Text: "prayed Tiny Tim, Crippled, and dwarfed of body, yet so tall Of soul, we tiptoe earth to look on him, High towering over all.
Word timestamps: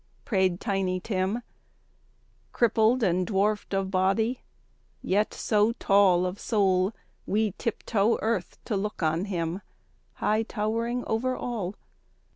"prayed 0.25 0.59
Tiny 0.59 0.99
Tim, 0.99 1.43
Crippled, 2.53 3.03
and 3.03 3.27
dwarfed 3.27 3.71
of 3.75 3.91
body, 3.91 4.41
yet 5.03 5.31
so 5.31 5.73
tall 5.73 6.25
Of 6.25 6.39
soul, 6.39 6.91
we 7.27 7.51
tiptoe 7.59 8.17
earth 8.19 8.57
to 8.65 8.75
look 8.75 9.03
on 9.03 9.25
him, 9.25 9.61
High 10.13 10.41
towering 10.41 11.03
over 11.05 11.35
all. 11.35 11.75